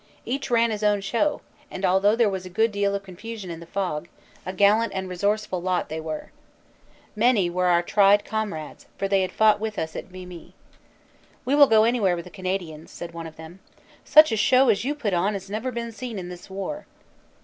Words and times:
Each 0.25 0.49
ran 0.49 0.71
his 0.71 0.81
own 0.81 0.99
show, 1.01 1.41
and 1.69 1.85
although 1.85 2.15
there 2.15 2.27
was 2.27 2.43
a 2.43 2.49
good 2.49 2.71
deal 2.71 2.95
of 2.95 3.03
confusion 3.03 3.51
in 3.51 3.59
the 3.59 3.67
fog, 3.67 4.07
a 4.47 4.51
gallant 4.51 4.93
and 4.95 5.07
resourceful 5.07 5.61
lot 5.61 5.89
they 5.89 6.01
were. 6.01 6.31
Many 7.15 7.51
were 7.51 7.67
our 7.67 7.83
tried 7.83 8.25
comrades, 8.25 8.87
for 8.97 9.07
they 9.07 9.21
had 9.21 9.31
fought 9.31 9.59
with 9.59 9.77
us 9.77 9.95
at 9.95 10.05
Vimy. 10.05 10.55
"We 11.45 11.53
will 11.53 11.67
go 11.67 11.83
anywhere 11.83 12.15
with 12.15 12.25
the 12.25 12.31
Canadians," 12.31 12.89
said 12.89 13.13
one 13.13 13.27
of 13.27 13.35
them. 13.35 13.59
"Such 14.03 14.31
a 14.31 14.37
show 14.37 14.69
as 14.69 14.83
you 14.83 14.95
put 14.95 15.13
on 15.13 15.33
has 15.33 15.51
never 15.51 15.71
been 15.71 15.91
seen 15.91 16.17
in 16.17 16.29
this 16.29 16.49
war." 16.49 16.87